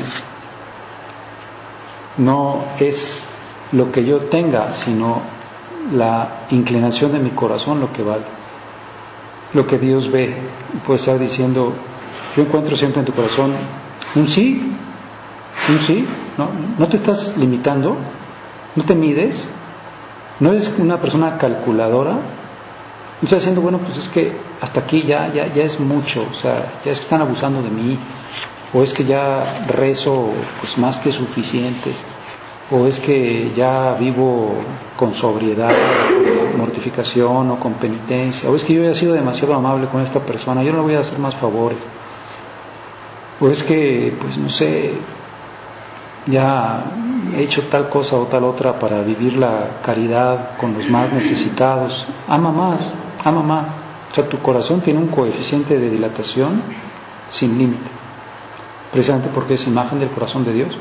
No 2.18 2.64
es 2.80 3.28
lo 3.72 3.92
que 3.92 4.04
yo 4.04 4.20
tenga, 4.26 4.74
sino 4.74 5.22
la 5.92 6.46
inclinación 6.52 7.12
de 7.12 7.20
mi 7.20 7.32
corazón 7.32 7.80
lo 7.80 7.92
que 7.92 8.04
vale, 8.04 8.26
lo 9.54 9.66
que 9.66 9.78
Dios 9.78 10.12
ve. 10.12 10.36
Puede 10.86 11.00
estar 11.00 11.18
diciendo, 11.18 11.74
yo 12.36 12.44
encuentro 12.44 12.76
siempre 12.78 13.00
en 13.00 13.06
tu 13.06 13.14
corazón 13.14 13.54
un 14.16 14.28
sí, 14.28 14.74
un 15.70 15.80
sí, 15.80 16.06
no, 16.38 16.50
no 16.78 16.88
te 16.90 16.98
estás 16.98 17.38
limitando, 17.38 17.96
no 18.76 18.84
te 18.84 18.96
mides, 18.96 19.50
no 20.40 20.52
eres 20.52 20.74
una 20.80 21.00
persona 21.00 21.38
calculadora, 21.38 22.14
no 22.14 23.26
estás 23.26 23.40
diciendo, 23.40 23.62
bueno, 23.62 23.80
pues 23.80 23.98
es 23.98 24.10
que 24.10 24.32
hasta 24.60 24.82
aquí 24.82 25.04
ya, 25.04 25.32
ya, 25.34 25.54
ya 25.54 25.64
es 25.64 25.80
mucho, 25.80 26.26
o 26.30 26.34
sea, 26.36 26.80
ya 26.84 26.92
es 26.92 26.98
que 26.98 27.04
están 27.04 27.22
abusando 27.22 27.62
de 27.62 27.70
mí, 27.70 27.98
o 28.74 28.84
es 28.84 28.94
que 28.94 29.04
ya 29.04 29.64
rezo 29.68 30.32
pues 30.60 30.78
más 30.78 30.98
que 30.98 31.12
suficiente, 31.12 31.92
o 32.72 32.88
es 32.88 33.00
que 33.00 33.52
ya 33.56 33.94
vivo 34.00 34.56
con 34.96 35.14
sobriedad, 35.14 35.76
mortificación 36.58 37.52
o 37.52 37.60
con 37.60 37.74
penitencia, 37.74 38.50
o 38.50 38.56
es 38.56 38.64
que 38.64 38.74
yo 38.74 38.84
he 38.84 38.96
sido 38.96 39.14
demasiado 39.14 39.54
amable 39.54 39.88
con 39.88 40.02
esta 40.02 40.22
persona, 40.22 40.64
yo 40.64 40.72
no 40.72 40.78
le 40.78 40.84
voy 40.84 40.96
a 40.96 41.00
hacer 41.00 41.20
más 41.20 41.36
favores, 41.36 41.80
o 43.42 43.50
es 43.50 43.64
que, 43.64 44.16
pues 44.22 44.38
no 44.38 44.48
sé, 44.50 44.94
ya 46.28 46.86
he 47.36 47.44
hecho 47.44 47.64
tal 47.64 47.90
cosa 47.90 48.16
o 48.18 48.28
tal 48.28 48.44
otra 48.46 48.80
para 48.80 49.02
vivir 49.02 49.34
la 49.34 49.82
caridad 49.84 50.58
con 50.58 50.78
los 50.78 50.90
más 50.90 51.12
necesitados, 51.12 52.06
ama 52.28 52.52
más, 52.52 52.90
ama 53.24 53.42
más, 53.42 53.68
o 54.12 54.16
sea, 54.16 54.30
tu 54.30 54.38
corazón 54.38 54.80
tiene 54.82 55.00
un 55.00 55.08
coeficiente 55.08 55.78
de 55.78 55.90
dilatación 55.90 56.62
sin 57.30 57.58
límite, 57.58 58.01
precisamente 58.92 59.30
porque 59.34 59.56
es 59.56 59.68
imagen 59.68 60.00
del 60.00 60.10
corazón 60.10 60.44
de 60.46 60.54
Dios. 60.54 60.78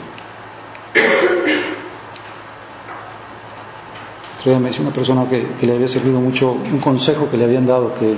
me 4.46 4.68
decía 4.68 4.82
una 4.82 4.92
persona 4.92 5.28
que, 5.28 5.66
le 5.66 5.74
había 5.74 5.88
servido 5.88 6.18
mucho 6.18 6.52
un 6.52 6.80
consejo 6.80 7.28
que 7.28 7.36
le 7.36 7.44
habían 7.44 7.66
dado, 7.66 7.94
que 7.94 8.16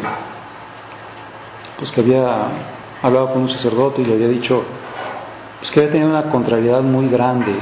pues 1.78 1.90
que 1.90 2.00
había 2.00 2.46
hablado 3.02 3.33
con 3.33 3.42
un 3.42 3.48
sacerdote 3.48 4.02
y 4.02 4.05
le 4.05 4.14
había 4.14 4.28
dicho 4.28 4.62
pues 5.59 5.70
que 5.72 5.81
había 5.81 5.92
tenido 5.92 6.11
una 6.11 6.31
contrariedad 6.31 6.83
muy 6.83 7.09
grande, 7.09 7.52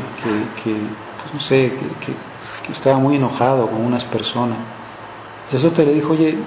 que, 0.63 0.73
pues 0.73 1.35
no 1.35 1.41
sé, 1.41 1.73
que, 2.01 2.73
estaba 2.73 2.99
muy 2.99 3.17
enojado 3.17 3.67
con 3.67 3.85
unas 3.85 4.05
personas. 4.05 4.59
El 5.47 5.59
sacerdote 5.59 5.85
le 5.87 5.95
dijo, 5.95 6.13
oye, 6.13 6.39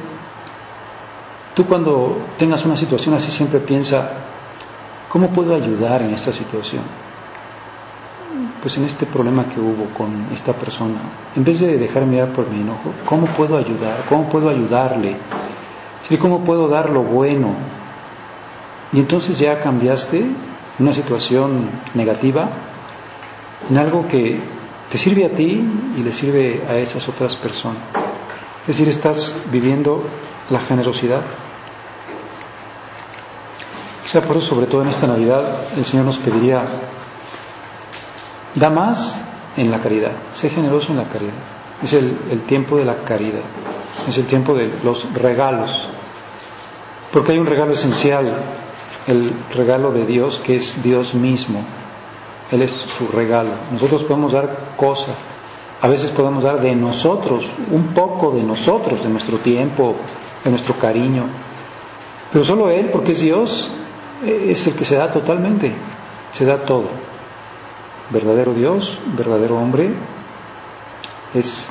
tú 1.54 1.66
cuando 1.66 2.18
tengas 2.38 2.66
una 2.66 2.78
situación 2.78 3.14
así 3.14 3.30
siempre 3.30 3.60
piensa, 3.60 4.14
¿cómo 5.14 5.30
puedo 5.30 5.56
ayudar 5.56 6.02
en 6.02 6.14
esta 6.14 6.34
situación? 6.34 6.84
pues 8.64 8.78
en 8.78 8.86
este 8.86 9.06
problema 9.06 9.50
que 9.50 9.60
hubo 9.60 9.88
con 9.94 10.28
esta 10.32 10.54
persona, 10.54 10.96
en 11.36 11.44
vez 11.44 11.60
de 11.60 11.78
dejarme 11.78 12.18
dar 12.18 12.32
por 12.32 12.50
mi 12.50 12.62
enojo, 12.62 12.94
¿cómo 13.06 13.28
puedo 13.28 13.58
ayudar? 13.58 14.06
¿Cómo 14.08 14.30
puedo 14.30 14.50
ayudarle? 14.50 15.18
¿Y 16.10 16.16
cómo 16.16 16.46
puedo 16.46 16.70
dar 16.70 16.90
lo 16.90 17.04
bueno? 17.04 17.56
Y 18.94 19.00
entonces 19.00 19.38
ya 19.38 19.62
cambiaste 19.62 20.24
una 20.80 20.94
situación 20.94 21.70
negativa 21.94 22.48
en 23.70 23.78
algo 23.78 24.08
que 24.08 24.40
te 24.90 24.98
sirve 24.98 25.26
a 25.26 25.36
ti 25.36 25.62
y 25.98 26.02
le 26.02 26.12
sirve 26.14 26.64
a 26.66 26.78
esas 26.78 27.06
otras 27.10 27.36
personas. 27.36 27.82
Es 28.62 28.68
decir, 28.68 28.88
estás 28.88 29.36
viviendo 29.52 30.06
la 30.50 30.60
generosidad. 30.62 31.22
Por 34.22 34.38
eso, 34.38 34.46
sobre 34.46 34.68
todo 34.68 34.84
en 34.84 34.90
esta 34.90 35.08
Navidad, 35.08 35.74
el 35.76 35.84
Señor 35.84 36.06
nos 36.06 36.18
pediría, 36.18 36.64
da 38.54 38.70
más 38.70 39.26
en 39.58 39.72
la 39.72 39.82
caridad, 39.82 40.12
sé 40.34 40.52
generoso 40.52 40.92
en 40.92 41.00
la 41.00 41.10
caridad. 41.10 41.34
Es 41.82 41.94
el, 41.94 42.16
el 42.30 42.42
tiempo 42.44 42.78
de 42.78 42.86
la 42.86 42.98
caridad, 42.98 43.42
es 44.08 44.16
el 44.16 44.28
tiempo 44.28 44.54
de 44.54 44.72
los 44.84 45.12
regalos. 45.14 45.72
Porque 47.12 47.32
hay 47.32 47.40
un 47.40 47.48
regalo 47.48 47.74
esencial, 47.74 48.38
el 49.08 49.34
regalo 49.52 49.92
de 49.92 50.06
Dios, 50.06 50.40
que 50.46 50.58
es 50.58 50.84
Dios 50.84 51.16
mismo. 51.16 51.64
Él 52.52 52.62
es 52.62 52.72
su 52.72 53.08
regalo. 53.08 53.52
Nosotros 53.72 54.04
podemos 54.04 54.32
dar 54.32 54.76
cosas, 54.78 55.18
a 55.82 55.88
veces 55.88 56.12
podemos 56.12 56.44
dar 56.44 56.62
de 56.62 56.76
nosotros, 56.76 57.46
un 57.72 57.96
poco 57.96 58.30
de 58.30 58.44
nosotros, 58.44 59.02
de 59.02 59.10
nuestro 59.10 59.40
tiempo, 59.40 59.96
de 60.44 60.52
nuestro 60.52 60.78
cariño. 60.78 61.26
Pero 62.32 62.46
solo 62.46 62.70
Él, 62.70 62.90
porque 62.92 63.14
es 63.14 63.20
Dios, 63.20 63.72
es 64.24 64.68
el 64.68 64.76
que 64.76 64.86
se 64.86 64.96
da 64.96 65.12
totalmente, 65.12 65.74
se 66.32 66.46
da 66.46 66.66
todo. 66.66 66.90
Verdadero 68.10 68.54
Dios, 68.54 68.98
verdadero 69.18 69.58
hombre, 69.58 69.94
es 71.34 71.70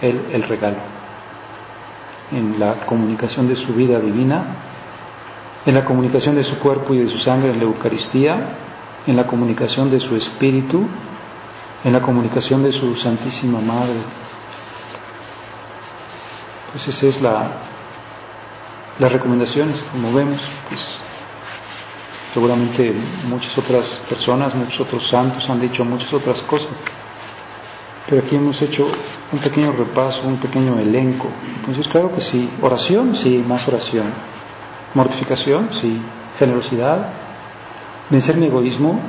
Él 0.00 0.26
el 0.32 0.42
regalo. 0.42 0.78
En 2.32 2.58
la 2.58 2.86
comunicación 2.86 3.48
de 3.48 3.54
su 3.54 3.72
vida 3.72 4.00
divina, 4.00 4.44
en 5.64 5.74
la 5.74 5.84
comunicación 5.84 6.34
de 6.34 6.44
su 6.44 6.58
cuerpo 6.58 6.94
y 6.94 6.98
de 7.04 7.10
su 7.10 7.18
sangre 7.18 7.50
en 7.50 7.58
la 7.58 7.64
Eucaristía, 7.64 8.48
en 9.06 9.16
la 9.16 9.26
comunicación 9.26 9.90
de 9.90 10.00
su 10.00 10.16
espíritu, 10.16 10.86
en 11.84 11.92
la 11.92 12.02
comunicación 12.02 12.62
de 12.62 12.72
su 12.72 12.96
Santísima 12.96 13.60
Madre. 13.60 13.94
Esa 16.74 17.06
es 17.06 17.22
la, 17.22 17.50
las 18.98 19.12
recomendaciones, 19.12 19.82
como 19.92 20.12
vemos, 20.12 20.40
pues 20.68 21.00
seguramente 22.36 22.92
muchas 23.30 23.56
otras 23.56 24.02
personas, 24.06 24.54
muchos 24.54 24.78
otros 24.82 25.08
santos 25.08 25.48
han 25.48 25.58
dicho 25.58 25.86
muchas 25.86 26.12
otras 26.12 26.42
cosas, 26.42 26.76
pero 28.06 28.20
aquí 28.22 28.36
hemos 28.36 28.60
hecho 28.60 28.86
un 29.32 29.38
pequeño 29.38 29.72
repaso, 29.72 30.28
un 30.28 30.36
pequeño 30.36 30.78
elenco. 30.78 31.28
Entonces, 31.60 31.88
claro 31.88 32.14
que 32.14 32.20
sí, 32.20 32.50
oración, 32.60 33.14
sí, 33.14 33.42
más 33.48 33.66
oración. 33.66 34.12
Mortificación, 34.92 35.70
sí. 35.72 35.98
Generosidad, 36.38 37.08
vencer 38.10 38.36
mi 38.36 38.48
egoísmo, 38.48 39.00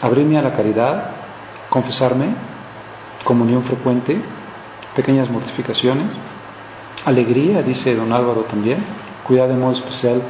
abrirme 0.00 0.38
a 0.38 0.42
la 0.42 0.54
caridad, 0.54 1.10
confesarme, 1.68 2.30
comunión 3.24 3.62
frecuente, 3.62 4.22
pequeñas 4.96 5.28
mortificaciones, 5.28 6.08
alegría, 7.04 7.62
dice 7.62 7.94
don 7.94 8.10
Álvaro 8.10 8.44
también, 8.44 8.82
cuidar 9.22 9.48
de 9.48 9.54
modo 9.54 9.72
especial 9.72 10.22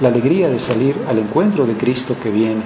la 0.00 0.08
alegría 0.08 0.48
de 0.48 0.58
salir 0.58 1.04
al 1.08 1.18
encuentro 1.18 1.66
de 1.66 1.76
Cristo 1.76 2.16
que 2.20 2.30
viene. 2.30 2.62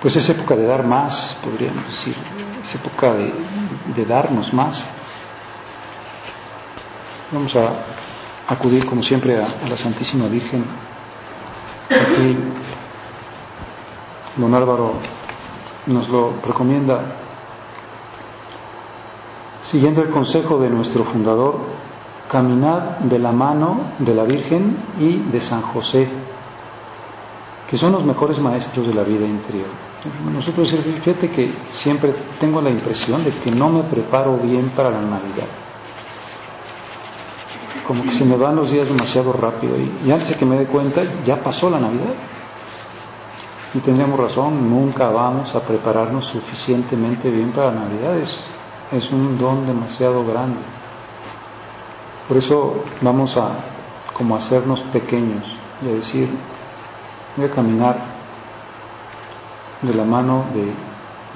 Pues 0.00 0.16
es 0.16 0.28
época 0.28 0.54
de 0.56 0.64
dar 0.64 0.86
más, 0.86 1.36
podríamos 1.42 1.86
decir, 1.86 2.14
es 2.62 2.74
época 2.74 3.12
de, 3.14 4.04
darnos 4.06 4.52
más. 4.54 4.84
Vamos 7.32 7.54
a 7.56 7.72
acudir 8.46 8.86
como 8.86 9.02
siempre 9.02 9.36
a 9.36 9.68
la 9.68 9.76
Santísima 9.76 10.28
Virgen 10.28 10.64
Aquí 11.90 12.36
don 14.36 14.54
Álvaro 14.54 14.92
nos 15.86 16.06
lo 16.10 16.34
recomienda 16.46 17.00
siguiendo 19.62 20.02
el 20.02 20.10
consejo 20.10 20.58
de 20.58 20.68
nuestro 20.68 21.04
fundador, 21.04 21.58
caminar 22.28 23.00
de 23.00 23.18
la 23.18 23.32
mano 23.32 23.80
de 23.98 24.14
la 24.14 24.24
Virgen 24.24 24.76
y 25.00 25.16
de 25.18 25.40
San 25.40 25.62
José, 25.62 26.08
que 27.68 27.76
son 27.76 27.92
los 27.92 28.04
mejores 28.04 28.38
maestros 28.38 28.86
de 28.86 28.94
la 28.94 29.02
vida 29.02 29.26
interior. 29.26 29.68
Nosotros, 30.32 30.74
fíjate 31.04 31.30
que 31.30 31.50
siempre 31.72 32.14
tengo 32.38 32.60
la 32.60 32.70
impresión 32.70 33.24
de 33.24 33.30
que 33.30 33.50
no 33.50 33.68
me 33.70 33.82
preparo 33.82 34.36
bien 34.36 34.70
para 34.70 34.90
la 34.90 35.00
Navidad 35.00 35.46
como 37.88 38.02
que 38.02 38.10
se 38.10 38.26
me 38.26 38.36
van 38.36 38.54
los 38.54 38.70
días 38.70 38.88
demasiado 38.88 39.32
rápido 39.32 39.74
y, 39.78 40.12
antes 40.12 40.28
de 40.28 40.34
que 40.34 40.44
me 40.44 40.56
dé 40.56 40.66
cuenta 40.66 41.00
ya 41.24 41.36
pasó 41.42 41.70
la 41.70 41.80
Navidad. 41.80 42.12
Y 43.72 43.78
tendríamos 43.78 44.20
razón, 44.20 44.68
nunca 44.68 45.08
vamos 45.08 45.54
a 45.54 45.60
prepararnos 45.60 46.26
suficientemente 46.26 47.30
bien 47.30 47.50
para 47.50 47.72
la 47.72 47.80
Navidad, 47.80 48.18
es, 48.18 48.46
es 48.92 49.10
un 49.10 49.38
don 49.38 49.66
demasiado 49.66 50.24
grande. 50.24 50.60
Por 52.28 52.36
eso 52.36 52.84
vamos 53.00 53.36
a 53.36 53.52
como 54.12 54.36
hacernos 54.36 54.80
pequeños 54.80 55.44
y 55.82 55.88
a 55.88 55.94
decir, 55.94 56.28
voy 57.36 57.46
a 57.46 57.50
caminar 57.50 57.98
de 59.82 59.94
la 59.94 60.04
mano 60.04 60.44
de 60.54 60.72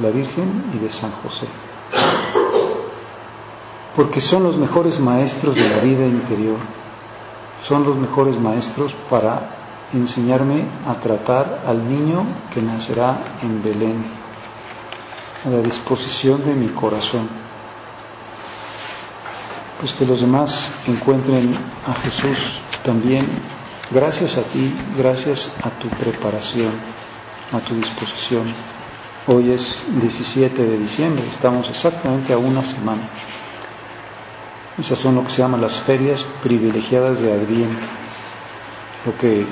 la 0.04 0.12
Virgen 0.12 0.70
y 0.74 0.78
de 0.78 0.90
San 0.90 1.10
José 1.22 1.48
porque 3.96 4.20
son 4.20 4.42
los 4.44 4.56
mejores 4.56 4.98
maestros 5.00 5.54
de 5.54 5.68
la 5.68 5.80
vida 5.80 6.06
interior, 6.06 6.56
son 7.62 7.84
los 7.84 7.96
mejores 7.96 8.38
maestros 8.38 8.94
para 9.10 9.50
enseñarme 9.92 10.64
a 10.86 10.94
tratar 10.94 11.62
al 11.66 11.88
niño 11.88 12.24
que 12.52 12.62
nacerá 12.62 13.18
en 13.42 13.62
Belén, 13.62 14.04
a 15.44 15.50
la 15.50 15.60
disposición 15.60 16.44
de 16.44 16.54
mi 16.54 16.68
corazón. 16.68 17.28
Pues 19.82 19.94
que 19.94 20.06
los 20.06 20.20
demás 20.20 20.72
encuentren 20.86 21.56
a 21.84 21.92
Jesús 21.92 22.38
también 22.84 23.26
gracias 23.90 24.36
a 24.36 24.42
ti, 24.42 24.72
gracias 24.96 25.50
a 25.60 25.70
tu 25.70 25.88
preparación, 25.88 26.70
a 27.50 27.58
tu 27.58 27.74
disposición. 27.74 28.44
Hoy 29.26 29.50
es 29.50 29.84
17 30.00 30.62
de 30.62 30.78
diciembre, 30.78 31.24
estamos 31.28 31.68
exactamente 31.68 32.32
a 32.32 32.38
una 32.38 32.62
semana. 32.62 33.08
Esas 34.78 35.00
son 35.00 35.16
lo 35.16 35.24
que 35.24 35.30
se 35.30 35.38
llaman 35.38 35.60
las 35.60 35.80
ferias 35.80 36.22
privilegiadas 36.44 37.20
de 37.20 37.32
Adviento, 37.32 37.84
lo 39.04 39.18
que 39.18 39.44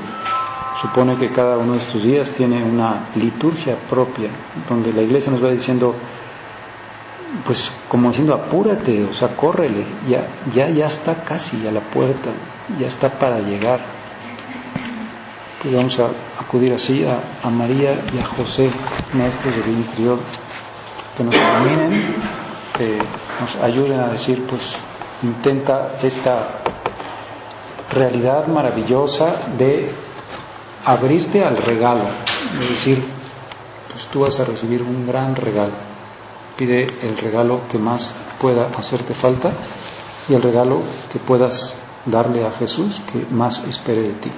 supone 0.80 1.16
que 1.16 1.32
cada 1.32 1.58
uno 1.58 1.72
de 1.72 1.80
estos 1.80 2.04
días 2.04 2.30
tiene 2.30 2.62
una 2.62 3.10
liturgia 3.16 3.76
propia, 3.76 4.30
donde 4.68 4.92
la 4.92 5.02
iglesia 5.02 5.32
nos 5.32 5.42
va 5.42 5.50
diciendo, 5.50 5.96
pues 7.44 7.72
como 7.88 8.08
diciendo, 8.08 8.34
apúrate, 8.34 9.04
o 9.04 9.14
sea, 9.14 9.36
córrele, 9.36 9.86
ya, 10.08 10.26
ya, 10.52 10.68
ya 10.68 10.86
está 10.86 11.24
casi 11.24 11.66
a 11.66 11.72
la 11.72 11.80
puerta, 11.80 12.30
ya 12.78 12.86
está 12.86 13.18
para 13.18 13.40
llegar. 13.40 13.80
Pues 15.62 15.74
vamos 15.74 15.98
a 16.00 16.08
acudir 16.40 16.72
así 16.72 17.04
a, 17.04 17.20
a 17.42 17.50
María 17.50 18.00
y 18.12 18.18
a 18.18 18.24
José, 18.24 18.70
maestros 19.12 19.56
del 19.56 19.68
interior, 19.68 20.18
que 21.16 21.24
nos 21.24 21.34
iluminen, 21.34 22.14
que 22.76 22.98
nos 23.40 23.56
ayuden 23.56 24.00
a 24.00 24.08
decir, 24.08 24.44
pues, 24.48 24.76
intenta 25.22 25.98
esta 26.02 26.62
realidad 27.90 28.46
maravillosa 28.46 29.48
de 29.58 29.90
abrirte 30.84 31.44
al 31.44 31.58
regalo, 31.58 32.04
es 32.60 32.70
decir, 32.70 33.04
pues 33.92 34.06
tú 34.06 34.20
vas 34.20 34.40
a 34.40 34.44
recibir 34.44 34.82
un 34.82 35.06
gran 35.06 35.36
regalo. 35.36 35.89
Pide 36.60 36.86
el 37.00 37.16
regalo 37.16 37.62
que 37.70 37.78
más 37.78 38.14
pueda 38.38 38.66
hacerte 38.66 39.14
falta 39.14 39.50
y 40.28 40.34
el 40.34 40.42
regalo 40.42 40.82
que 41.10 41.18
puedas 41.18 41.80
darle 42.04 42.44
a 42.44 42.50
Jesús 42.50 43.00
que 43.10 43.24
más 43.30 43.64
espere 43.66 44.02
de 44.02 44.12
ti. 44.12 44.30